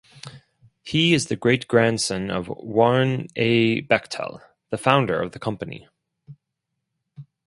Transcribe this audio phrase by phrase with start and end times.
[0.81, 3.81] He is the great-grandson of Warren A.
[3.83, 5.87] Bechtel, the founder of the company.